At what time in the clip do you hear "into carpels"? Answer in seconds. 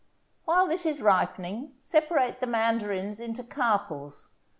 3.19-4.29